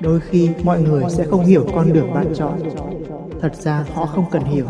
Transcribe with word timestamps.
Đôi 0.00 0.20
khi 0.20 0.50
mọi 0.64 0.82
người 0.82 1.04
sẽ 1.08 1.24
không 1.24 1.44
hiểu 1.44 1.66
con 1.74 1.92
đường 1.92 2.14
bạn 2.14 2.32
chọn. 2.34 2.60
Thật 3.40 3.54
ra 3.54 3.84
họ 3.94 4.06
không 4.06 4.24
cần 4.30 4.44
hiểu, 4.44 4.66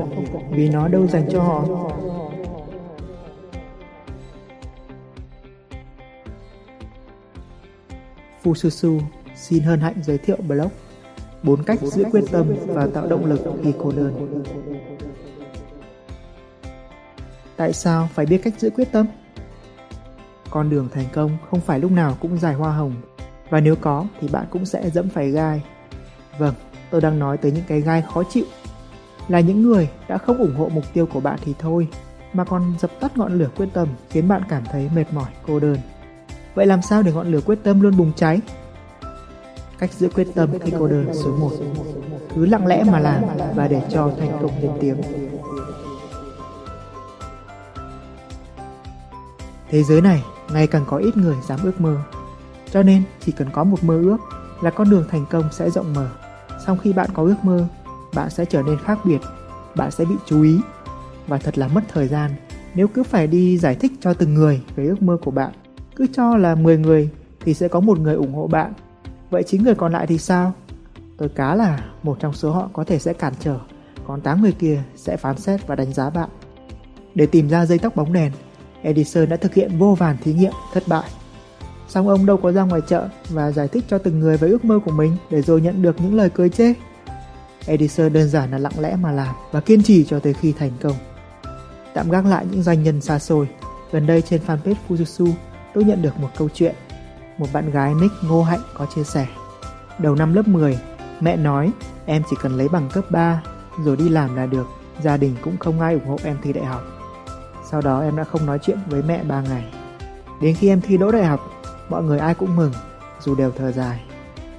vì 0.50 0.68
nó 0.68 0.88
đâu 0.88 1.06
dành 1.06 1.28
cho 1.30 1.42
họ. 1.42 1.64
Fususu 8.44 9.00
xin 9.36 9.62
hân 9.62 9.80
hạnh 9.80 10.02
giới 10.02 10.18
thiệu 10.18 10.36
blog 10.48 10.68
bốn 11.42 11.62
cách 11.62 11.80
giữ 11.82 12.04
quyết 12.12 12.24
tâm 12.32 12.46
và 12.66 12.86
tạo 12.94 13.06
động 13.06 13.24
lực 13.24 13.40
khi 13.62 13.72
cô 13.78 13.92
đơn. 13.92 14.42
Tại 17.56 17.72
sao 17.72 18.08
phải 18.14 18.26
biết 18.26 18.40
cách 18.44 18.54
giữ 18.58 18.70
quyết 18.70 18.92
tâm? 18.92 19.06
Con 20.50 20.70
đường 20.70 20.88
thành 20.92 21.06
công 21.12 21.36
không 21.50 21.60
phải 21.60 21.80
lúc 21.80 21.90
nào 21.90 22.16
cũng 22.20 22.38
dài 22.38 22.54
hoa 22.54 22.72
hồng 22.72 22.94
và 23.50 23.60
nếu 23.60 23.76
có 23.76 24.04
thì 24.20 24.28
bạn 24.28 24.46
cũng 24.50 24.66
sẽ 24.66 24.90
dẫm 24.90 25.08
phải 25.08 25.30
gai. 25.30 25.62
Vâng, 26.38 26.54
tôi 26.90 27.00
đang 27.00 27.18
nói 27.18 27.36
tới 27.36 27.52
những 27.52 27.64
cái 27.68 27.80
gai 27.80 28.02
khó 28.14 28.22
chịu. 28.30 28.44
Là 29.28 29.40
những 29.40 29.62
người 29.62 29.88
đã 30.08 30.18
không 30.18 30.38
ủng 30.38 30.56
hộ 30.56 30.68
mục 30.74 30.84
tiêu 30.92 31.06
của 31.06 31.20
bạn 31.20 31.38
thì 31.44 31.54
thôi, 31.58 31.88
mà 32.32 32.44
còn 32.44 32.74
dập 32.80 32.90
tắt 33.00 33.16
ngọn 33.16 33.38
lửa 33.38 33.48
quyết 33.56 33.68
tâm 33.72 33.88
khiến 34.10 34.28
bạn 34.28 34.42
cảm 34.48 34.62
thấy 34.72 34.90
mệt 34.94 35.12
mỏi, 35.12 35.30
cô 35.46 35.60
đơn. 35.60 35.76
Vậy 36.54 36.66
làm 36.66 36.82
sao 36.82 37.02
để 37.02 37.12
ngọn 37.12 37.32
lửa 37.32 37.40
quyết 37.40 37.58
tâm 37.62 37.80
luôn 37.80 37.96
bùng 37.96 38.12
cháy? 38.16 38.40
Cách 39.78 39.92
giữ 39.92 40.08
quyết 40.14 40.28
tâm 40.34 40.50
khi 40.64 40.72
cô 40.78 40.86
đơn 40.86 41.10
số 41.14 41.36
1 41.36 41.50
Cứ 42.34 42.46
lặng 42.46 42.66
lẽ 42.66 42.84
mà 42.84 42.98
làm 42.98 43.22
và 43.54 43.68
để 43.68 43.82
cho 43.90 44.12
thành 44.18 44.38
công 44.42 44.62
lên 44.62 44.70
tiếng 44.80 45.00
Thế 49.70 49.82
giới 49.82 50.00
này 50.00 50.22
ngày 50.52 50.66
càng 50.66 50.84
có 50.86 50.96
ít 50.96 51.16
người 51.16 51.36
dám 51.48 51.58
ước 51.62 51.80
mơ 51.80 51.96
cho 52.70 52.82
nên 52.82 53.02
chỉ 53.20 53.32
cần 53.32 53.48
có 53.52 53.64
một 53.64 53.84
mơ 53.84 54.00
ước 54.02 54.18
là 54.62 54.70
con 54.70 54.90
đường 54.90 55.04
thành 55.10 55.26
công 55.30 55.52
sẽ 55.52 55.70
rộng 55.70 55.92
mở 55.94 56.08
Sau 56.66 56.76
khi 56.76 56.92
bạn 56.92 57.10
có 57.14 57.22
ước 57.22 57.36
mơ, 57.42 57.66
bạn 58.14 58.30
sẽ 58.30 58.44
trở 58.44 58.62
nên 58.62 58.78
khác 58.78 58.98
biệt 59.04 59.20
Bạn 59.76 59.90
sẽ 59.90 60.04
bị 60.04 60.14
chú 60.26 60.42
ý 60.42 60.60
Và 61.26 61.38
thật 61.38 61.58
là 61.58 61.68
mất 61.68 61.82
thời 61.88 62.08
gian 62.08 62.30
nếu 62.74 62.88
cứ 62.88 63.02
phải 63.02 63.26
đi 63.26 63.58
giải 63.58 63.74
thích 63.74 63.92
cho 64.00 64.14
từng 64.14 64.34
người 64.34 64.62
về 64.76 64.86
ước 64.86 65.02
mơ 65.02 65.16
của 65.24 65.30
bạn 65.30 65.52
cứ 65.98 66.06
cho 66.12 66.36
là 66.36 66.54
10 66.54 66.78
người 66.78 67.10
thì 67.40 67.54
sẽ 67.54 67.68
có 67.68 67.80
một 67.80 67.98
người 67.98 68.14
ủng 68.14 68.34
hộ 68.34 68.46
bạn. 68.46 68.72
Vậy 69.30 69.42
chính 69.42 69.62
người 69.62 69.74
còn 69.74 69.92
lại 69.92 70.06
thì 70.06 70.18
sao? 70.18 70.52
Tôi 71.16 71.28
cá 71.28 71.54
là 71.54 71.84
một 72.02 72.16
trong 72.20 72.32
số 72.32 72.50
họ 72.50 72.70
có 72.72 72.84
thể 72.84 72.98
sẽ 72.98 73.12
cản 73.12 73.32
trở, 73.40 73.58
còn 74.06 74.20
8 74.20 74.42
người 74.42 74.52
kia 74.52 74.82
sẽ 74.96 75.16
phán 75.16 75.38
xét 75.38 75.66
và 75.66 75.74
đánh 75.74 75.92
giá 75.92 76.10
bạn. 76.10 76.28
Để 77.14 77.26
tìm 77.26 77.48
ra 77.48 77.66
dây 77.66 77.78
tóc 77.78 77.96
bóng 77.96 78.12
đèn, 78.12 78.32
Edison 78.82 79.28
đã 79.28 79.36
thực 79.36 79.54
hiện 79.54 79.78
vô 79.78 79.94
vàn 79.94 80.16
thí 80.16 80.34
nghiệm 80.34 80.52
thất 80.72 80.82
bại. 80.86 81.10
Song 81.88 82.08
ông 82.08 82.26
đâu 82.26 82.36
có 82.36 82.52
ra 82.52 82.62
ngoài 82.62 82.80
chợ 82.88 83.08
và 83.28 83.52
giải 83.52 83.68
thích 83.68 83.84
cho 83.88 83.98
từng 83.98 84.20
người 84.20 84.36
về 84.36 84.48
ước 84.48 84.64
mơ 84.64 84.78
của 84.84 84.90
mình 84.90 85.16
để 85.30 85.42
rồi 85.42 85.60
nhận 85.60 85.82
được 85.82 86.00
những 86.00 86.14
lời 86.14 86.30
cười 86.34 86.48
chê. 86.48 86.72
Edison 87.66 88.12
đơn 88.12 88.28
giản 88.28 88.50
là 88.50 88.58
lặng 88.58 88.80
lẽ 88.80 88.96
mà 88.96 89.12
làm 89.12 89.34
và 89.52 89.60
kiên 89.60 89.82
trì 89.82 90.04
cho 90.04 90.20
tới 90.20 90.34
khi 90.34 90.52
thành 90.52 90.70
công. 90.82 90.96
Tạm 91.94 92.10
gác 92.10 92.26
lại 92.26 92.46
những 92.50 92.62
doanh 92.62 92.82
nhân 92.82 93.00
xa 93.00 93.18
xôi, 93.18 93.48
gần 93.92 94.06
đây 94.06 94.22
trên 94.22 94.40
fanpage 94.46 94.74
Fujitsu 94.88 95.32
tôi 95.74 95.84
nhận 95.84 96.02
được 96.02 96.18
một 96.20 96.28
câu 96.38 96.48
chuyện. 96.54 96.74
Một 97.38 97.46
bạn 97.52 97.70
gái 97.70 97.94
nick 97.94 98.14
Ngô 98.22 98.42
Hạnh 98.42 98.62
có 98.74 98.86
chia 98.94 99.04
sẻ. 99.04 99.26
Đầu 99.98 100.14
năm 100.14 100.34
lớp 100.34 100.48
10, 100.48 100.78
mẹ 101.20 101.36
nói 101.36 101.72
em 102.06 102.22
chỉ 102.30 102.36
cần 102.42 102.58
lấy 102.58 102.68
bằng 102.68 102.88
cấp 102.92 103.04
3 103.10 103.42
rồi 103.84 103.96
đi 103.96 104.08
làm 104.08 104.36
là 104.36 104.46
được, 104.46 104.66
gia 105.02 105.16
đình 105.16 105.36
cũng 105.42 105.56
không 105.56 105.80
ai 105.80 105.94
ủng 105.94 106.06
hộ 106.06 106.16
em 106.24 106.36
thi 106.42 106.52
đại 106.52 106.64
học. 106.64 106.82
Sau 107.70 107.80
đó 107.80 108.00
em 108.00 108.16
đã 108.16 108.24
không 108.24 108.46
nói 108.46 108.58
chuyện 108.62 108.78
với 108.86 109.02
mẹ 109.02 109.24
3 109.24 109.40
ngày. 109.40 109.72
Đến 110.40 110.54
khi 110.54 110.68
em 110.68 110.80
thi 110.80 110.96
đỗ 110.96 111.12
đại 111.12 111.24
học, 111.24 111.40
mọi 111.88 112.02
người 112.02 112.18
ai 112.18 112.34
cũng 112.34 112.56
mừng, 112.56 112.72
dù 113.20 113.34
đều 113.34 113.50
thở 113.50 113.72
dài. 113.72 114.00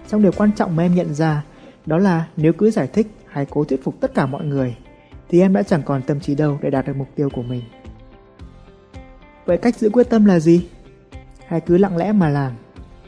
Trong 0.07 0.21
điều 0.21 0.31
quan 0.31 0.51
trọng 0.51 0.75
mà 0.75 0.83
em 0.83 0.95
nhận 0.95 1.13
ra, 1.13 1.43
đó 1.85 1.97
là 1.97 2.27
nếu 2.37 2.53
cứ 2.53 2.71
giải 2.71 2.87
thích 2.87 3.07
hay 3.27 3.45
cố 3.49 3.63
thuyết 3.63 3.83
phục 3.83 3.95
tất 3.99 4.13
cả 4.13 4.25
mọi 4.25 4.45
người, 4.45 4.77
thì 5.29 5.41
em 5.41 5.53
đã 5.53 5.63
chẳng 5.63 5.83
còn 5.83 6.01
tâm 6.01 6.19
trí 6.19 6.35
đâu 6.35 6.57
để 6.61 6.69
đạt 6.69 6.87
được 6.87 6.95
mục 6.95 7.07
tiêu 7.15 7.29
của 7.29 7.43
mình. 7.43 7.63
Vậy 9.45 9.57
cách 9.57 9.75
giữ 9.75 9.89
quyết 9.89 10.09
tâm 10.09 10.25
là 10.25 10.39
gì? 10.39 10.69
hãy 11.49 11.61
cứ 11.61 11.77
lặng 11.77 11.97
lẽ 11.97 12.11
mà 12.11 12.29
làm 12.29 12.53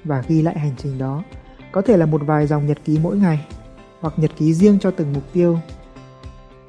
và 0.04 0.24
ghi 0.28 0.42
lại 0.42 0.60
hành 0.60 0.74
trình 0.78 0.98
đó. 0.98 1.24
Có 1.72 1.82
thể 1.82 1.98
là 1.98 2.06
một 2.06 2.22
vài 2.26 2.48
dòng 2.48 2.68
nhật 2.68 2.78
ký 2.86 3.00
mỗi 3.04 3.18
ngày 3.18 3.46
hoặc 4.00 4.14
nhật 4.18 4.32
ký 4.38 4.54
riêng 4.54 4.80
cho 4.80 4.92
từng 4.92 5.14
mục 5.14 5.24
tiêu. 5.34 5.60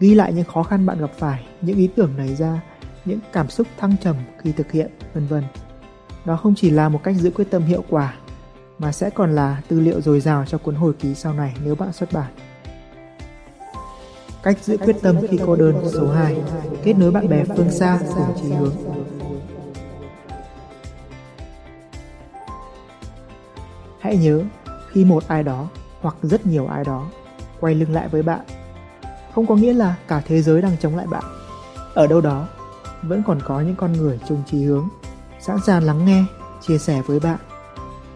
Ghi 0.00 0.14
lại 0.14 0.32
những 0.32 0.44
khó 0.44 0.62
khăn 0.62 0.86
bạn 0.86 0.98
gặp 0.98 1.10
phải, 1.19 1.44
những 1.60 1.76
ý 1.76 1.88
tưởng 1.96 2.16
nảy 2.16 2.34
ra, 2.34 2.60
những 3.04 3.19
cảm 3.32 3.48
xúc 3.48 3.66
thăng 3.78 3.96
trầm 4.02 4.16
khi 4.38 4.52
thực 4.52 4.72
hiện, 4.72 4.90
vân 5.14 5.26
vân. 5.26 5.44
Đó 6.24 6.36
không 6.36 6.54
chỉ 6.54 6.70
là 6.70 6.88
một 6.88 7.00
cách 7.02 7.16
giữ 7.16 7.30
quyết 7.30 7.50
tâm 7.50 7.62
hiệu 7.62 7.84
quả 7.88 8.14
mà 8.78 8.92
sẽ 8.92 9.10
còn 9.10 9.34
là 9.34 9.62
tư 9.68 9.80
liệu 9.80 10.00
dồi 10.00 10.20
dào 10.20 10.44
cho 10.46 10.58
cuốn 10.58 10.74
hồi 10.74 10.92
ký 10.92 11.14
sau 11.14 11.34
này 11.34 11.54
nếu 11.64 11.74
bạn 11.74 11.92
xuất 11.92 12.12
bản. 12.12 12.32
Cách 14.42 14.58
giữ 14.62 14.76
quyết 14.76 14.96
tâm 15.02 15.16
khi 15.30 15.38
cô 15.46 15.56
đơn 15.56 15.84
số 15.92 16.10
2 16.10 16.36
Kết 16.84 16.94
nối 16.94 17.10
bạn 17.10 17.28
bè 17.28 17.44
phương 17.56 17.70
xa 17.70 17.98
cùng 18.16 18.36
chí 18.42 18.52
hướng 18.52 18.74
Hãy 24.00 24.16
nhớ, 24.16 24.42
khi 24.90 25.04
một 25.04 25.28
ai 25.28 25.42
đó 25.42 25.68
hoặc 26.00 26.16
rất 26.22 26.46
nhiều 26.46 26.66
ai 26.66 26.84
đó 26.84 27.06
quay 27.60 27.74
lưng 27.74 27.92
lại 27.92 28.08
với 28.08 28.22
bạn, 28.22 28.40
không 29.34 29.46
có 29.46 29.54
nghĩa 29.54 29.72
là 29.72 29.96
cả 30.08 30.22
thế 30.26 30.42
giới 30.42 30.62
đang 30.62 30.76
chống 30.80 30.96
lại 30.96 31.06
bạn. 31.06 31.24
Ở 31.94 32.06
đâu 32.06 32.20
đó, 32.20 32.48
vẫn 33.02 33.22
còn 33.26 33.40
có 33.44 33.60
những 33.60 33.76
con 33.76 33.92
người 33.92 34.20
chung 34.28 34.42
chí 34.50 34.64
hướng, 34.64 34.88
sẵn 35.42 35.58
sàng 35.66 35.82
lắng 35.82 36.04
nghe, 36.04 36.25
chia 36.60 36.78
sẻ 36.78 37.03
với 37.06 37.20
bạn. 37.20 37.38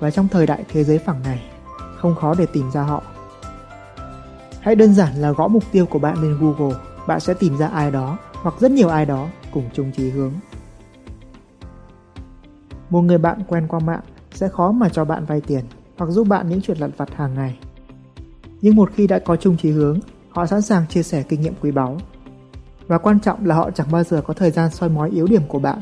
Và 0.01 0.11
trong 0.11 0.29
thời 0.29 0.47
đại 0.47 0.65
thế 0.69 0.85
giới 0.85 0.99
phẳng 0.99 1.23
này, 1.23 1.51
không 1.97 2.15
khó 2.15 2.35
để 2.39 2.47
tìm 2.47 2.71
ra 2.71 2.83
họ. 2.83 3.03
Hãy 4.61 4.75
đơn 4.75 4.95
giản 4.95 5.15
là 5.15 5.31
gõ 5.31 5.49
mục 5.49 5.65
tiêu 5.73 5.87
của 5.87 5.99
bạn 5.99 6.23
lên 6.23 6.39
Google, 6.41 6.77
bạn 7.07 7.21
sẽ 7.21 7.35
tìm 7.35 7.57
ra 7.57 7.67
ai 7.67 7.91
đó 7.91 8.19
hoặc 8.33 8.55
rất 8.61 8.71
nhiều 8.71 8.89
ai 8.89 9.07
đó 9.07 9.29
cùng 9.53 9.71
chung 9.73 9.93
chí 9.97 10.11
hướng. 10.11 10.33
Một 12.91 13.01
người 13.01 13.19
bạn 13.19 13.43
quen 13.49 13.67
qua 13.69 13.81
mạng 13.81 14.03
sẽ 14.35 14.49
khó 14.49 14.73
mà 14.73 14.89
cho 14.89 15.05
bạn 15.05 15.25
vay 15.25 15.41
tiền 15.41 15.65
hoặc 15.99 16.11
giúp 16.11 16.29
bạn 16.29 16.49
những 16.49 16.61
chuyện 16.61 16.79
lặt 16.79 16.91
vặt 16.97 17.15
hàng 17.15 17.35
ngày. 17.35 17.59
Nhưng 18.61 18.77
một 18.77 18.91
khi 18.95 19.07
đã 19.07 19.19
có 19.19 19.37
chung 19.37 19.57
chí 19.57 19.71
hướng, 19.71 19.99
họ 20.29 20.47
sẵn 20.47 20.63
sàng 20.63 20.87
chia 20.87 21.03
sẻ 21.03 21.23
kinh 21.23 21.41
nghiệm 21.41 21.55
quý 21.61 21.71
báu. 21.71 21.97
Và 22.87 22.99
quan 22.99 23.21
trọng 23.21 23.47
là 23.47 23.55
họ 23.55 23.71
chẳng 23.71 23.91
bao 23.91 24.05
giờ 24.05 24.23
có 24.27 24.35
thời 24.35 24.51
gian 24.51 24.71
soi 24.71 24.89
mói 24.89 25.11
yếu 25.11 25.27
điểm 25.27 25.43
của 25.49 25.59
bạn. 25.59 25.79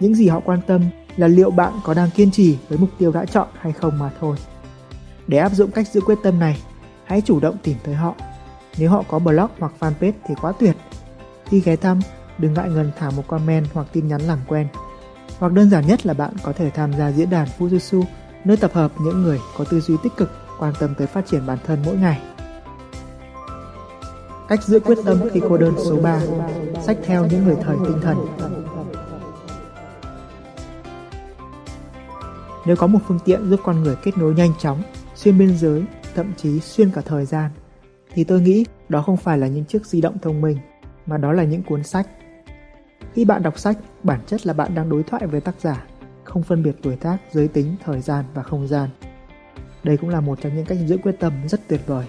Những 0.00 0.14
gì 0.14 0.28
họ 0.28 0.40
quan 0.44 0.60
tâm 0.66 0.82
là 1.16 1.26
liệu 1.26 1.50
bạn 1.50 1.72
có 1.84 1.94
đang 1.94 2.10
kiên 2.10 2.30
trì 2.30 2.58
với 2.68 2.78
mục 2.78 2.90
tiêu 2.98 3.12
đã 3.12 3.24
chọn 3.24 3.48
hay 3.60 3.72
không 3.72 3.98
mà 3.98 4.10
thôi. 4.20 4.36
Để 5.26 5.38
áp 5.38 5.52
dụng 5.52 5.70
cách 5.70 5.88
giữ 5.88 6.00
quyết 6.00 6.18
tâm 6.22 6.38
này, 6.38 6.62
hãy 7.04 7.20
chủ 7.20 7.40
động 7.40 7.56
tìm 7.62 7.76
tới 7.84 7.94
họ. 7.94 8.14
Nếu 8.78 8.90
họ 8.90 9.04
có 9.08 9.18
blog 9.18 9.50
hoặc 9.58 9.72
fanpage 9.80 10.12
thì 10.26 10.34
quá 10.40 10.52
tuyệt. 10.58 10.76
Khi 11.46 11.60
ghé 11.60 11.76
thăm, 11.76 12.00
đừng 12.38 12.54
ngại 12.54 12.68
ngần 12.68 12.90
thả 12.98 13.10
một 13.10 13.22
comment 13.28 13.66
hoặc 13.72 13.86
tin 13.92 14.08
nhắn 14.08 14.20
làm 14.20 14.38
quen 14.48 14.68
hoặc 15.40 15.52
đơn 15.52 15.70
giản 15.70 15.86
nhất 15.86 16.06
là 16.06 16.14
bạn 16.14 16.32
có 16.42 16.52
thể 16.52 16.70
tham 16.70 16.92
gia 16.92 17.08
diễn 17.08 17.30
đàn 17.30 17.48
Fujitsu, 17.58 18.02
nơi 18.44 18.56
tập 18.56 18.70
hợp 18.74 18.92
những 19.00 19.22
người 19.22 19.40
có 19.56 19.64
tư 19.64 19.80
duy 19.80 19.94
tích 20.02 20.12
cực, 20.16 20.30
quan 20.58 20.74
tâm 20.80 20.94
tới 20.98 21.06
phát 21.06 21.26
triển 21.26 21.46
bản 21.46 21.58
thân 21.66 21.82
mỗi 21.86 21.96
ngày. 21.96 22.20
Cách 24.48 24.62
giữ 24.62 24.80
quyết 24.80 24.98
tâm 25.04 25.20
khi 25.32 25.40
cô 25.48 25.56
đơn 25.56 25.74
số 25.84 25.96
3 25.96 26.20
Sách 26.82 26.98
theo 27.04 27.26
những 27.26 27.44
người 27.44 27.56
thời 27.64 27.76
tinh 27.84 28.00
thần 28.02 28.16
Nếu 32.66 32.76
có 32.76 32.86
một 32.86 32.98
phương 33.06 33.18
tiện 33.24 33.50
giúp 33.50 33.60
con 33.64 33.82
người 33.82 33.96
kết 34.02 34.18
nối 34.18 34.34
nhanh 34.34 34.52
chóng, 34.58 34.82
xuyên 35.14 35.38
biên 35.38 35.58
giới, 35.58 35.84
thậm 36.14 36.32
chí 36.36 36.60
xuyên 36.60 36.90
cả 36.90 37.00
thời 37.00 37.24
gian, 37.24 37.50
thì 38.14 38.24
tôi 38.24 38.40
nghĩ 38.40 38.64
đó 38.88 39.02
không 39.02 39.16
phải 39.16 39.38
là 39.38 39.46
những 39.46 39.64
chiếc 39.64 39.86
di 39.86 40.00
động 40.00 40.18
thông 40.22 40.40
minh, 40.40 40.58
mà 41.06 41.16
đó 41.16 41.32
là 41.32 41.44
những 41.44 41.62
cuốn 41.62 41.84
sách 41.84 42.06
khi 43.14 43.24
bạn 43.24 43.42
đọc 43.42 43.58
sách, 43.58 43.78
bản 44.02 44.20
chất 44.26 44.46
là 44.46 44.52
bạn 44.52 44.74
đang 44.74 44.88
đối 44.88 45.02
thoại 45.02 45.26
với 45.26 45.40
tác 45.40 45.54
giả, 45.60 45.84
không 46.24 46.42
phân 46.42 46.62
biệt 46.62 46.76
tuổi 46.82 46.96
tác, 46.96 47.16
giới 47.32 47.48
tính, 47.48 47.76
thời 47.84 48.00
gian 48.00 48.24
và 48.34 48.42
không 48.42 48.68
gian. 48.68 48.88
Đây 49.82 49.96
cũng 49.96 50.10
là 50.10 50.20
một 50.20 50.38
trong 50.42 50.56
những 50.56 50.64
cách 50.64 50.78
giữ 50.86 50.98
quyết 51.02 51.16
tâm 51.20 51.32
rất 51.48 51.60
tuyệt 51.68 51.80
vời. 51.86 52.06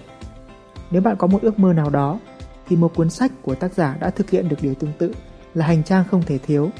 Nếu 0.90 1.02
bạn 1.02 1.16
có 1.16 1.26
một 1.26 1.42
ước 1.42 1.58
mơ 1.58 1.72
nào 1.72 1.90
đó, 1.90 2.20
thì 2.68 2.76
một 2.76 2.94
cuốn 2.94 3.10
sách 3.10 3.32
của 3.42 3.54
tác 3.54 3.74
giả 3.74 3.96
đã 4.00 4.10
thực 4.10 4.30
hiện 4.30 4.48
được 4.48 4.56
điều 4.62 4.74
tương 4.74 4.92
tự 4.98 5.12
là 5.54 5.66
hành 5.66 5.82
trang 5.82 6.04
không 6.10 6.22
thể 6.22 6.38
thiếu. 6.38 6.70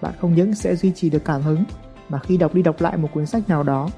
Bạn 0.00 0.14
không 0.20 0.34
những 0.34 0.54
sẽ 0.54 0.76
duy 0.76 0.92
trì 0.92 1.10
được 1.10 1.24
cảm 1.24 1.42
hứng, 1.42 1.64
mà 2.08 2.18
khi 2.18 2.36
đọc 2.36 2.54
đi 2.54 2.62
đọc 2.62 2.80
lại 2.80 2.96
một 2.96 3.08
cuốn 3.14 3.26
sách 3.26 3.48
nào 3.48 3.62
đó, 3.62 3.88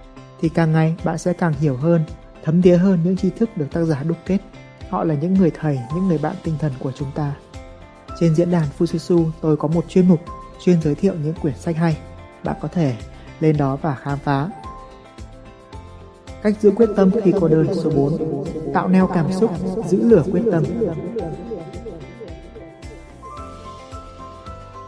thì 0.40 0.48
càng 0.48 0.72
ngày 0.72 0.96
bạn 1.04 1.18
sẽ 1.18 1.32
càng 1.32 1.52
hiểu 1.52 1.76
hơn, 1.76 2.04
thấm 2.44 2.62
thía 2.62 2.76
hơn 2.76 2.98
những 3.04 3.16
tri 3.16 3.30
thức 3.30 3.56
được 3.56 3.66
tác 3.72 3.84
giả 3.84 4.02
đúc 4.02 4.16
kết. 4.26 4.38
Họ 4.90 5.04
là 5.04 5.14
những 5.14 5.34
người 5.34 5.50
thầy, 5.60 5.78
những 5.94 6.08
người 6.08 6.18
bạn 6.18 6.34
tinh 6.42 6.54
thần 6.58 6.72
của 6.78 6.92
chúng 6.92 7.10
ta. 7.14 7.34
Trên 8.20 8.34
diễn 8.34 8.50
đàn 8.50 8.64
Fususu 8.78 9.30
tôi 9.40 9.56
có 9.56 9.68
một 9.68 9.84
chuyên 9.88 10.08
mục 10.08 10.20
chuyên 10.64 10.82
giới 10.82 10.94
thiệu 10.94 11.14
những 11.24 11.34
quyển 11.34 11.56
sách 11.56 11.76
hay. 11.76 11.98
Bạn 12.44 12.56
có 12.60 12.68
thể 12.68 12.96
lên 13.40 13.56
đó 13.56 13.76
và 13.76 13.94
khám 13.94 14.18
phá. 14.18 14.48
Cách 16.42 16.54
giữ 16.60 16.70
quyết 16.70 16.88
tâm 16.96 17.10
khi 17.24 17.32
cô 17.40 17.48
đơn 17.48 17.66
số 17.74 17.90
4 17.90 18.44
Tạo 18.74 18.88
neo 18.88 19.06
cảm 19.06 19.32
xúc, 19.32 19.50
giữ 19.88 20.02
lửa 20.02 20.22
quyết 20.32 20.42
tâm 20.52 20.64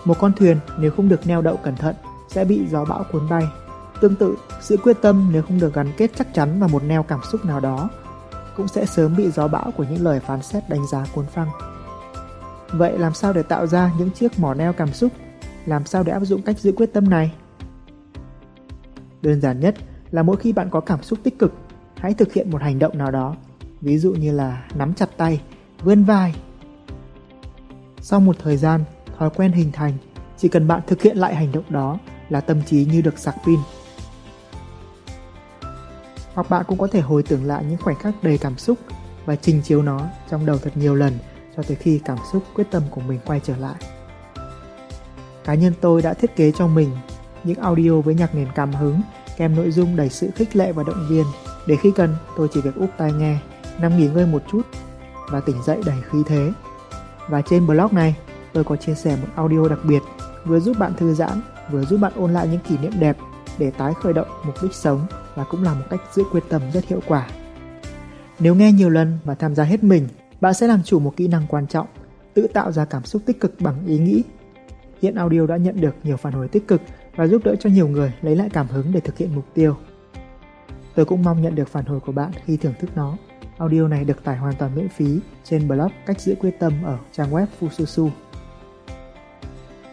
Một 0.05 0.19
con 0.19 0.33
thuyền 0.37 0.59
nếu 0.79 0.91
không 0.91 1.09
được 1.09 1.27
neo 1.27 1.43
đậu 1.43 1.57
cẩn 1.57 1.77
thận 1.77 1.95
sẽ 2.31 2.45
bị 2.45 2.67
gió 2.67 2.85
bão 2.85 3.05
cuốn 3.13 3.29
bay. 3.29 3.45
Tương 4.01 4.17
tự, 4.17 4.37
sự 4.61 4.77
quyết 4.77 4.97
tâm 5.03 5.31
nếu 5.33 5.43
không 5.43 5.61
được 5.61 5.75
gắn 5.75 5.93
kết 5.97 6.11
chắc 6.17 6.35
chắn 6.35 6.61
vào 6.61 6.69
một 6.69 6.83
neo 6.85 7.03
cảm 7.03 7.21
xúc 7.31 7.45
nào 7.45 7.61
đó 7.61 7.91
cũng 8.57 8.69
sẽ 8.69 8.87
sớm 8.87 9.17
bị 9.17 9.31
gió 9.31 9.49
bão 9.49 9.71
của 9.77 9.85
những 9.85 10.05
lời 10.05 10.21
phán 10.21 10.43
xét 10.43 10.69
đánh 10.69 10.87
giá 10.87 11.05
cuốn 11.15 11.27
phăng. 11.27 11.49
Vậy 12.73 12.99
làm 12.99 13.15
sao 13.15 13.33
để 13.33 13.43
tạo 13.43 13.67
ra 13.67 13.93
những 13.99 14.11
chiếc 14.11 14.39
mỏ 14.39 14.55
neo 14.55 14.73
cảm 14.73 14.93
xúc? 14.93 15.13
Làm 15.67 15.87
sao 15.87 16.03
để 16.03 16.13
áp 16.13 16.21
dụng 16.21 16.43
cách 16.43 16.59
giữ 16.59 16.73
quyết 16.73 16.93
tâm 16.93 17.11
này? 17.11 17.33
Đơn 19.23 19.41
giản 19.41 19.61
nhất 19.61 19.75
là 20.11 20.23
mỗi 20.23 20.37
khi 20.37 20.53
bạn 20.53 20.71
có 20.71 20.81
cảm 20.81 21.03
xúc 21.03 21.19
tích 21.23 21.39
cực, 21.39 21.53
hãy 21.97 22.15
thực 22.15 22.33
hiện 22.33 22.51
một 22.51 22.63
hành 22.63 22.79
động 22.79 22.99
nào 22.99 23.11
đó, 23.11 23.37
ví 23.81 23.99
dụ 23.99 24.13
như 24.13 24.33
là 24.33 24.67
nắm 24.75 24.95
chặt 24.95 25.09
tay, 25.17 25.43
vươn 25.83 26.05
vai. 26.05 26.35
Sau 28.01 28.21
một 28.21 28.37
thời 28.43 28.57
gian, 28.57 28.85
thói 29.19 29.31
quen 29.31 29.53
hình 29.53 29.73
thành, 29.73 29.93
chỉ 30.37 30.49
cần 30.49 30.69
bạn 30.69 30.81
thực 30.87 31.03
hiện 31.03 31.17
lại 31.17 31.35
hành 31.35 31.53
động 31.53 31.65
đó 31.69 31.99
là 32.31 32.41
tâm 32.41 32.63
trí 32.63 32.85
như 32.85 33.01
được 33.01 33.19
sạc 33.19 33.35
pin. 33.47 33.59
Hoặc 36.35 36.51
bạn 36.51 36.65
cũng 36.69 36.79
có 36.79 36.87
thể 36.93 37.01
hồi 37.01 37.23
tưởng 37.23 37.45
lại 37.45 37.65
những 37.65 37.79
khoảnh 37.79 37.97
khắc 37.97 38.15
đầy 38.23 38.39
cảm 38.39 38.59
xúc 38.59 38.79
và 39.27 39.37
trình 39.37 39.63
chiếu 39.63 39.83
nó 39.83 40.01
trong 40.31 40.47
đầu 40.47 40.59
thật 40.59 40.71
nhiều 40.75 40.95
lần 40.95 41.19
cho 41.57 41.63
tới 41.63 41.77
khi 41.77 42.01
cảm 42.05 42.19
xúc 42.33 42.43
quyết 42.55 42.71
tâm 42.71 42.83
của 42.91 43.01
mình 43.01 43.21
quay 43.27 43.41
trở 43.45 43.57
lại. 43.57 43.75
Cá 45.45 45.55
nhân 45.55 45.73
tôi 45.81 46.03
đã 46.03 46.15
thiết 46.15 46.37
kế 46.37 46.53
cho 46.53 46.67
mình 46.67 46.91
những 47.45 47.59
audio 47.59 48.01
với 48.01 48.15
nhạc 48.15 48.35
nền 48.35 48.49
cảm 48.55 48.73
hứng 48.73 49.01
kèm 49.37 49.57
nội 49.57 49.71
dung 49.71 49.97
đầy 49.97 50.09
sự 50.09 50.31
khích 50.35 50.57
lệ 50.57 50.73
và 50.73 50.83
động 50.83 51.07
viên 51.09 51.25
để 51.67 51.77
khi 51.77 51.93
cần 51.97 52.17
tôi 52.37 52.49
chỉ 52.53 52.61
việc 52.61 52.75
úp 52.77 52.91
tai 52.99 53.13
nghe, 53.13 53.39
nằm 53.81 53.99
nghỉ 53.99 54.09
ngơi 54.09 54.27
một 54.27 54.43
chút 54.53 54.63
và 55.31 55.41
tỉnh 55.41 55.63
dậy 55.63 55.81
đầy 55.87 55.97
khí 56.11 56.19
thế. 56.27 56.53
Và 57.29 57.43
trên 57.43 57.67
blog 57.67 57.95
này, 57.95 58.15
tôi 58.53 58.65
có 58.65 58.77
chia 58.77 58.95
sẻ 58.95 59.17
một 59.17 59.29
audio 59.37 59.69
đặc 59.69 59.79
biệt 59.85 60.01
vừa 60.45 60.61
giúp 60.61 60.79
bạn 60.79 60.93
thư 60.97 61.15
giãn, 61.15 61.41
vừa 61.71 61.85
giúp 61.85 61.97
bạn 62.01 62.13
ôn 62.17 62.33
lại 62.33 62.49
những 62.49 62.61
kỷ 62.61 62.79
niệm 62.79 62.93
đẹp 62.99 63.17
để 63.59 63.71
tái 63.71 63.93
khởi 63.95 64.13
động 64.13 64.29
mục 64.45 64.55
đích 64.63 64.75
sống 64.75 65.07
và 65.35 65.45
cũng 65.45 65.63
là 65.63 65.75
một 65.75 65.85
cách 65.91 66.01
giữ 66.13 66.23
quyết 66.33 66.45
tâm 66.49 66.63
rất 66.73 66.85
hiệu 66.85 67.01
quả. 67.07 67.29
Nếu 68.39 68.55
nghe 68.55 68.73
nhiều 68.73 68.91
lần 68.91 69.19
và 69.25 69.35
tham 69.35 69.55
gia 69.55 69.65
hết 69.65 69.85
mình, 69.85 70.09
bạn 70.41 70.55
sẽ 70.55 70.67
làm 70.67 70.83
chủ 70.83 70.99
một 70.99 71.17
kỹ 71.17 71.29
năng 71.29 71.47
quan 71.49 71.67
trọng, 71.67 71.87
tự 72.35 72.47
tạo 72.47 72.73
ra 72.73 72.85
cảm 72.85 73.05
xúc 73.05 73.23
tích 73.27 73.41
cực 73.41 73.61
bằng 73.61 73.87
ý 73.87 73.99
nghĩ. 73.99 74.23
Hiện 75.03 75.15
audio 75.15 75.47
đã 75.47 75.57
nhận 75.57 75.81
được 75.81 75.95
nhiều 76.03 76.17
phản 76.17 76.33
hồi 76.33 76.49
tích 76.49 76.69
cực 76.69 76.81
và 77.17 77.27
giúp 77.27 77.45
đỡ 77.45 77.57
cho 77.57 77.71
nhiều 77.71 77.89
người 77.89 78.13
lấy 78.23 78.37
lại 78.37 78.49
cảm 78.53 78.67
hứng 78.67 78.93
để 78.93 79.01
thực 79.01 79.19
hiện 79.19 79.35
mục 79.35 79.45
tiêu. 79.55 79.77
Tôi 80.95 81.05
cũng 81.05 81.23
mong 81.23 81.43
nhận 81.43 81.55
được 81.55 81.69
phản 81.69 81.85
hồi 81.85 82.01
của 82.01 82.13
bạn 82.13 82.31
khi 82.45 82.57
thưởng 82.57 82.75
thức 82.81 82.91
nó. 82.95 83.17
Audio 83.59 83.89
này 83.89 84.05
được 84.05 84.25
tải 84.25 84.37
hoàn 84.37 84.55
toàn 84.55 84.75
miễn 84.75 84.89
phí 84.89 85.21
trên 85.45 85.69
blog 85.69 85.91
Cách 86.07 86.21
giữ 86.21 86.35
quyết 86.41 86.59
tâm 86.59 86.73
ở 86.85 86.99
trang 87.13 87.33
web 87.33 87.47
Fususu. 87.61 88.11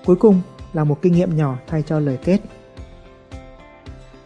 Cuối 0.07 0.15
cùng 0.15 0.41
là 0.73 0.83
một 0.83 1.01
kinh 1.01 1.13
nghiệm 1.13 1.37
nhỏ 1.37 1.57
thay 1.67 1.83
cho 1.83 1.99
lời 1.99 2.17
kết. 2.23 2.39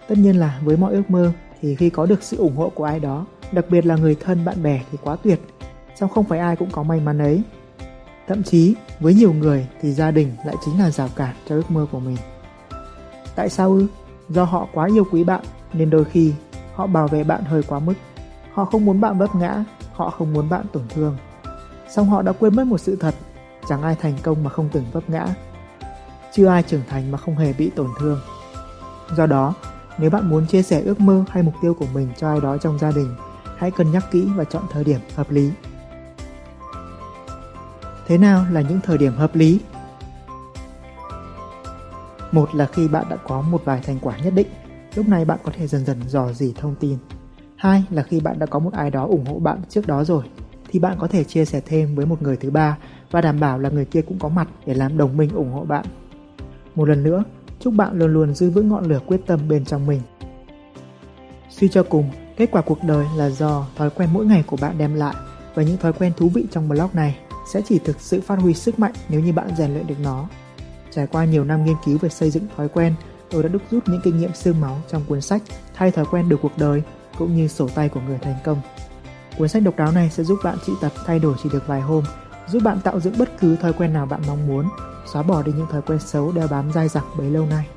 Tất 0.07 0.17
nhiên 0.17 0.39
là 0.39 0.59
với 0.63 0.77
mọi 0.77 0.93
ước 0.93 1.09
mơ 1.09 1.31
thì 1.61 1.75
khi 1.75 1.89
có 1.89 2.05
được 2.05 2.23
sự 2.23 2.37
ủng 2.37 2.55
hộ 2.55 2.69
của 2.69 2.83
ai 2.83 2.99
đó, 2.99 3.25
đặc 3.51 3.65
biệt 3.69 3.85
là 3.85 3.95
người 3.95 4.15
thân 4.15 4.45
bạn 4.45 4.63
bè 4.63 4.81
thì 4.91 4.97
quá 5.03 5.15
tuyệt. 5.23 5.39
Song 5.95 6.09
không 6.09 6.25
phải 6.25 6.39
ai 6.39 6.55
cũng 6.55 6.69
có 6.71 6.83
may 6.83 6.99
mắn 6.99 7.17
ấy. 7.17 7.41
Thậm 8.27 8.43
chí 8.43 8.75
với 8.99 9.13
nhiều 9.13 9.33
người 9.33 9.67
thì 9.81 9.91
gia 9.91 10.11
đình 10.11 10.31
lại 10.45 10.55
chính 10.65 10.79
là 10.79 10.91
rào 10.91 11.09
cản 11.15 11.35
cho 11.49 11.55
ước 11.55 11.71
mơ 11.71 11.87
của 11.91 11.99
mình. 11.99 12.17
Tại 13.35 13.49
sao 13.49 13.71
ư? 13.71 13.87
Do 14.29 14.43
họ 14.43 14.67
quá 14.73 14.87
yêu 14.93 15.03
quý 15.11 15.23
bạn 15.23 15.43
nên 15.73 15.89
đôi 15.89 16.05
khi 16.05 16.33
họ 16.75 16.87
bảo 16.87 17.07
vệ 17.07 17.23
bạn 17.23 17.43
hơi 17.43 17.63
quá 17.63 17.79
mức. 17.79 17.93
Họ 18.53 18.65
không 18.65 18.85
muốn 18.85 19.01
bạn 19.01 19.17
vấp 19.17 19.35
ngã, 19.35 19.63
họ 19.93 20.09
không 20.09 20.33
muốn 20.33 20.49
bạn 20.49 20.65
tổn 20.73 20.83
thương. 20.89 21.17
Song 21.89 22.09
họ 22.09 22.21
đã 22.21 22.31
quên 22.31 22.55
mất 22.55 22.67
một 22.67 22.77
sự 22.77 22.95
thật, 22.95 23.15
chẳng 23.69 23.81
ai 23.81 23.95
thành 24.01 24.13
công 24.23 24.43
mà 24.43 24.49
không 24.49 24.69
từng 24.71 24.85
vấp 24.91 25.09
ngã. 25.09 25.27
Chưa 26.33 26.47
ai 26.47 26.63
trưởng 26.63 26.83
thành 26.89 27.11
mà 27.11 27.17
không 27.17 27.37
hề 27.37 27.53
bị 27.53 27.69
tổn 27.69 27.87
thương. 27.99 28.19
Do 29.15 29.25
đó, 29.25 29.53
nếu 29.97 30.09
bạn 30.09 30.29
muốn 30.29 30.47
chia 30.47 30.61
sẻ 30.61 30.81
ước 30.81 30.99
mơ 30.99 31.23
hay 31.29 31.43
mục 31.43 31.53
tiêu 31.61 31.73
của 31.73 31.87
mình 31.93 32.09
cho 32.17 32.27
ai 32.27 32.39
đó 32.41 32.57
trong 32.57 32.79
gia 32.79 32.91
đình, 32.91 33.15
hãy 33.57 33.71
cân 33.71 33.91
nhắc 33.91 34.11
kỹ 34.11 34.27
và 34.35 34.43
chọn 34.43 34.63
thời 34.71 34.83
điểm 34.83 34.99
hợp 35.15 35.31
lý. 35.31 35.51
Thế 38.07 38.17
nào 38.17 38.45
là 38.51 38.61
những 38.61 38.79
thời 38.83 38.97
điểm 38.97 39.13
hợp 39.13 39.35
lý? 39.35 39.59
Một 42.31 42.55
là 42.55 42.65
khi 42.65 42.87
bạn 42.87 43.05
đã 43.09 43.15
có 43.15 43.41
một 43.41 43.61
vài 43.65 43.81
thành 43.83 43.99
quả 44.01 44.17
nhất 44.17 44.33
định, 44.35 44.47
lúc 44.95 45.07
này 45.07 45.25
bạn 45.25 45.39
có 45.43 45.51
thể 45.57 45.67
dần 45.67 45.85
dần 45.85 45.97
dò 46.07 46.31
dỉ 46.33 46.53
thông 46.57 46.75
tin. 46.75 46.97
Hai 47.55 47.83
là 47.89 48.03
khi 48.03 48.19
bạn 48.19 48.39
đã 48.39 48.45
có 48.45 48.59
một 48.59 48.73
ai 48.73 48.89
đó 48.89 49.05
ủng 49.05 49.25
hộ 49.25 49.39
bạn 49.39 49.61
trước 49.69 49.87
đó 49.87 50.03
rồi, 50.03 50.23
thì 50.69 50.79
bạn 50.79 50.97
có 50.99 51.07
thể 51.07 51.23
chia 51.23 51.45
sẻ 51.45 51.61
thêm 51.65 51.95
với 51.95 52.05
một 52.05 52.21
người 52.21 52.37
thứ 52.37 52.49
ba 52.49 52.77
và 53.11 53.21
đảm 53.21 53.39
bảo 53.39 53.59
là 53.59 53.69
người 53.69 53.85
kia 53.85 54.01
cũng 54.01 54.19
có 54.19 54.29
mặt 54.29 54.47
để 54.65 54.73
làm 54.73 54.97
đồng 54.97 55.17
minh 55.17 55.29
ủng 55.29 55.51
hộ 55.51 55.65
bạn. 55.65 55.85
Một 56.75 56.89
lần 56.89 57.03
nữa, 57.03 57.23
chúc 57.59 57.73
bạn 57.73 57.99
luôn 57.99 58.13
luôn 58.13 58.33
giữ 58.33 58.49
vững 58.49 58.69
ngọn 58.69 58.85
lửa 58.85 58.99
quyết 59.05 59.21
tâm 59.25 59.39
bên 59.49 59.65
trong 59.65 59.87
mình. 59.87 60.01
Suy 61.49 61.67
cho 61.67 61.83
cùng, 61.83 62.11
kết 62.37 62.51
quả 62.51 62.61
cuộc 62.61 62.83
đời 62.83 63.05
là 63.15 63.29
do 63.29 63.67
thói 63.77 63.89
quen 63.89 64.09
mỗi 64.13 64.25
ngày 64.25 64.43
của 64.47 64.57
bạn 64.61 64.77
đem 64.77 64.93
lại 64.93 65.15
và 65.55 65.63
những 65.63 65.77
thói 65.77 65.93
quen 65.93 66.11
thú 66.17 66.29
vị 66.29 66.45
trong 66.51 66.69
blog 66.69 66.89
này 66.93 67.17
sẽ 67.53 67.61
chỉ 67.67 67.79
thực 67.79 67.99
sự 67.99 68.21
phát 68.21 68.39
huy 68.39 68.53
sức 68.53 68.79
mạnh 68.79 68.93
nếu 69.09 69.19
như 69.19 69.33
bạn 69.33 69.49
rèn 69.57 69.73
luyện 69.73 69.87
được 69.87 69.99
nó. 70.03 70.27
Trải 70.91 71.07
qua 71.07 71.25
nhiều 71.25 71.43
năm 71.43 71.65
nghiên 71.65 71.75
cứu 71.85 71.97
về 71.97 72.09
xây 72.09 72.29
dựng 72.29 72.47
thói 72.57 72.67
quen, 72.69 72.93
tôi 73.29 73.43
đã 73.43 73.49
đúc 73.49 73.61
rút 73.71 73.83
những 73.87 74.01
kinh 74.03 74.17
nghiệm 74.17 74.33
xương 74.33 74.61
máu 74.61 74.77
trong 74.87 75.03
cuốn 75.07 75.21
sách 75.21 75.41
Thay 75.73 75.91
thói 75.91 76.05
quen 76.05 76.29
được 76.29 76.37
cuộc 76.41 76.57
đời 76.57 76.83
cũng 77.17 77.35
như 77.35 77.47
sổ 77.47 77.67
tay 77.75 77.89
của 77.89 77.99
người 78.07 78.17
thành 78.21 78.35
công. 78.43 78.61
Cuốn 79.37 79.47
sách 79.47 79.63
độc 79.63 79.77
đáo 79.77 79.91
này 79.91 80.09
sẽ 80.09 80.23
giúp 80.23 80.39
bạn 80.43 80.57
trị 80.65 80.73
tập 80.81 80.91
thay 81.05 81.19
đổi 81.19 81.35
chỉ 81.43 81.49
được 81.53 81.67
vài 81.67 81.81
hôm, 81.81 82.03
giúp 82.47 82.63
bạn 82.63 82.79
tạo 82.83 82.99
dựng 82.99 83.13
bất 83.17 83.29
cứ 83.39 83.55
thói 83.55 83.73
quen 83.73 83.93
nào 83.93 84.05
bạn 84.05 84.21
mong 84.27 84.47
muốn, 84.47 84.65
xóa 85.13 85.23
bỏ 85.23 85.43
đi 85.43 85.51
những 85.57 85.67
thói 85.67 85.81
quen 85.81 85.99
xấu 85.99 86.31
đeo 86.31 86.47
bám 86.47 86.71
dai 86.71 86.87
dẳng 86.87 87.05
bấy 87.17 87.29
lâu 87.29 87.45
nay. 87.45 87.67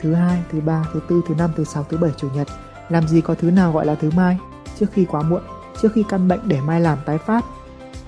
Thứ 0.00 0.14
hai, 0.14 0.42
thứ 0.52 0.60
ba, 0.60 0.84
thứ 0.92 1.00
tư, 1.08 1.22
thứ 1.28 1.34
năm, 1.34 1.50
thứ 1.56 1.64
sáu, 1.64 1.84
thứ 1.84 1.96
bảy, 1.96 2.10
chủ 2.16 2.28
nhật, 2.34 2.48
làm 2.88 3.08
gì 3.08 3.20
có 3.20 3.34
thứ 3.34 3.50
nào 3.50 3.72
gọi 3.72 3.86
là 3.86 3.94
thứ 3.94 4.10
mai? 4.16 4.38
Trước 4.78 4.86
khi 4.92 5.04
quá 5.04 5.22
muộn, 5.22 5.42
trước 5.82 5.92
khi 5.92 6.04
căn 6.08 6.28
bệnh 6.28 6.40
để 6.44 6.60
mai 6.60 6.80
làm 6.80 6.98
tái 7.06 7.18
phát, 7.18 7.44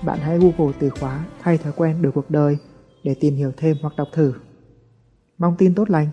bạn 0.03 0.19
hãy 0.19 0.39
Google 0.39 0.73
từ 0.79 0.89
khóa 0.89 1.25
thay 1.41 1.57
thói 1.57 1.73
quen 1.75 2.01
đổi 2.01 2.11
cuộc 2.11 2.29
đời 2.29 2.57
để 3.03 3.15
tìm 3.19 3.35
hiểu 3.35 3.51
thêm 3.57 3.77
hoặc 3.81 3.93
đọc 3.97 4.07
thử. 4.13 4.33
Mong 5.37 5.55
tin 5.57 5.75
tốt 5.75 5.89
lành. 5.89 6.07